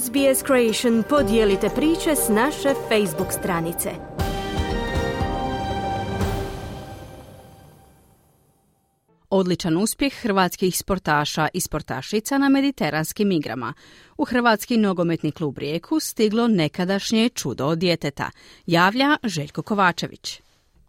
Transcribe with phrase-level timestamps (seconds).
[0.00, 3.90] SBS Creation podijelite priče s naše Facebook stranice.
[9.30, 13.74] Odličan uspjeh hrvatskih sportaša i sportašica na mediteranskim igrama.
[14.18, 18.30] U Hrvatski nogometni klub Rijeku stiglo nekadašnje čudo djeteta.
[18.66, 20.40] Javlja Željko Kovačević.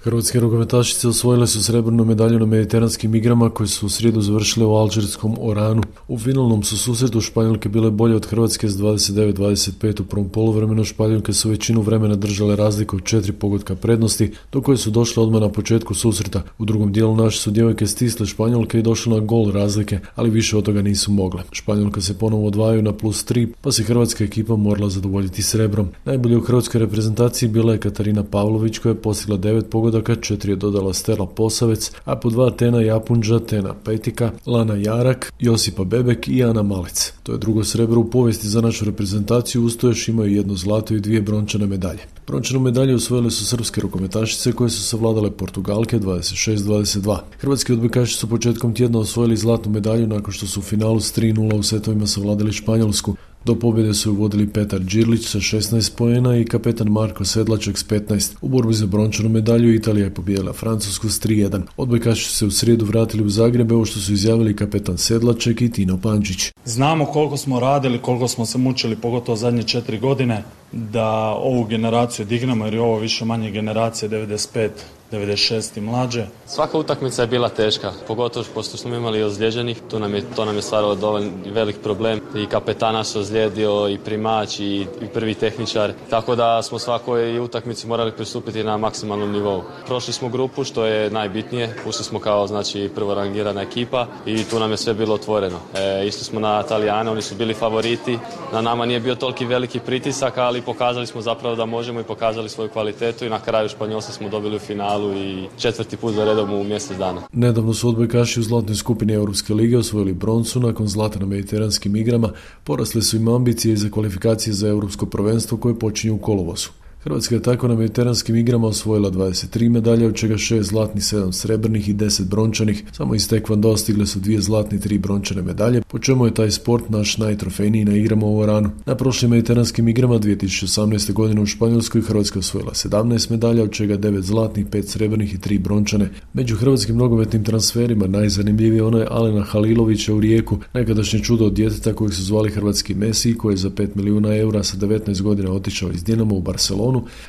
[0.00, 4.74] Hrvatske rukometašice osvojile su srebrnu medalju na mediteranskim igrama koje su u srijedu završile u
[4.74, 5.82] alžirskom Oranu.
[6.08, 10.84] U finalnom su susretu Španjolke bile bolje od Hrvatske s 29-25 u prvom poluvremenu.
[10.84, 15.40] Španjolke su većinu vremena držale razliku od četiri pogotka prednosti, do koje su došle odmah
[15.40, 16.42] na početku susreta.
[16.58, 20.56] U drugom dijelu naše su djevojke stisle Španjolke i došle na gol razlike, ali više
[20.56, 21.42] od toga nisu mogle.
[21.52, 25.88] Španjolka se ponovo odvajaju na plus 3, pa se hrvatska ekipa morala zadovoljiti srebrom.
[26.04, 30.52] Najbolje u hrvatskoj reprezentaciji bila je Katarina Pavlović koja je postigla devet pogodaka pogodaka, četiri
[30.52, 36.28] je dodala Stela Posavec, a po dva Tena Japunđa, Tena Petika, Lana Jarak, Josipa Bebek
[36.28, 37.12] i Ana Malec.
[37.22, 40.94] To je drugo srebro u povijesti za našu reprezentaciju, uz to još imaju jedno zlato
[40.94, 42.00] i dvije brončane medalje.
[42.26, 47.18] Brončanu medalju osvojile su srpske rukometašice koje su savladale Portugalke 26-22.
[47.38, 51.58] Hrvatski odbojkaši su početkom tjedna osvojili zlatnu medalju nakon što su u finalu s 3-0
[51.58, 53.16] u setovima savladali Španjolsku.
[53.48, 58.34] Do pobjede su vodili Petar Đirlić sa 16 pojena i kapetan Marko Sedlaček s 15.
[58.40, 61.60] U borbi za brončanu medalju Italija je pobijela Francusku s 3-1.
[61.76, 65.72] Odbojkaši su se u srijedu vratili u Zagreb, ovo što su izjavili kapetan Sedlaček i
[65.72, 66.52] Tino Pančić.
[66.64, 71.08] Znamo koliko smo radili, koliko smo se mučili, pogotovo zadnje četiri godine, da
[71.42, 74.68] ovu generaciju dignemo jer je ovo više manje generacije 95
[75.12, 76.26] 96 i mlađe.
[76.46, 80.56] Svaka utakmica je bila teška, pogotovo pošto smo imali ozlijeđenih, to nam je, to nam
[80.56, 85.92] je stvaralo dovoljno velik problem i kapetana se ozlijedio i primač i, i prvi tehničar,
[86.10, 89.62] tako da smo svakoj utakmici morali pristupiti na maksimalnom nivou.
[89.86, 94.58] Prošli smo grupu što je najbitnije, ušli smo kao znači prvo rangirana ekipa i tu
[94.58, 95.58] nam je sve bilo otvoreno.
[95.74, 98.18] E, isto smo na Italijane, oni su bili favoriti,
[98.52, 102.48] na nama nije bio toliki veliki pritisak, ali pokazali smo zapravo da možemo i pokazali
[102.48, 106.52] svoju kvalitetu i na kraju Španjolska smo dobili u finalu i četvrti put za redom
[106.52, 107.22] u mjesec dana.
[107.32, 112.32] Nedavno su odbojkaši u zlatnoj skupini Europske lige osvojili broncu nakon zlata na mediteranskim igrama,
[112.64, 116.70] porasle su im ambicije za kvalifikacije za europsko prvenstvo koje počinju u kolovosu.
[117.00, 121.88] Hrvatska je tako na mediteranskim igrama osvojila 23 medalje, od čega 6 zlatnih, 7 srebrnih
[121.88, 122.84] i 10 brončanih.
[122.92, 126.50] Samo iz tekvando stigle su dvije zlatne i tri brončane medalje, po čemu je taj
[126.50, 128.70] sport naš najtrofejniji na igrama u Oranu.
[128.86, 131.12] Na prošlim mediteranskim igrama 2018.
[131.12, 135.58] godine u Španjolskoj Hrvatska osvojila 17 medalja, od čega 9 zlatnih, 5 srebrnih i 3
[135.58, 136.10] brončane.
[136.32, 141.92] Među hrvatskim nogometnim transferima najzanimljivije ono je Alena Halilovića u Rijeku, nekadašnje čudo od djeteta
[141.92, 145.90] kojeg su zvali Hrvatski Messi, koji je za 5 milijuna eura sa 19 godina otišao
[145.90, 146.87] iz Dinamo u Barcelonu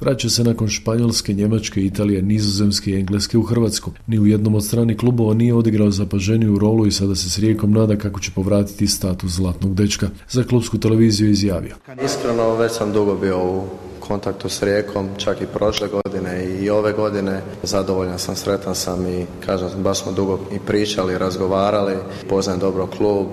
[0.00, 3.90] vraća se nakon Španjolske, Njemačke, Italije, Nizozemske i Engleske u Hrvatsku.
[4.06, 7.72] Ni u jednom od strani klubova nije odigrao zapaženiju rolu i sada se s Rijekom
[7.72, 10.08] nada kako će povratiti status zlatnog dečka.
[10.28, 11.76] Za klubsku televiziju izjavio.
[12.04, 13.64] Iskreno već sam dugo bio u
[14.00, 17.42] kontaktu s Rijekom, čak i prošle godine i ove godine.
[17.62, 21.94] Zadovoljan sam, sretan sam i kažem, baš smo dugo i pričali, razgovarali,
[22.28, 23.26] poznajem dobro klub,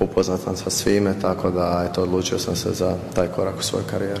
[0.00, 3.86] upoznat sam sa svime, tako da eto, odlučio sam se za taj korak u svojoj
[3.90, 4.20] karijeri.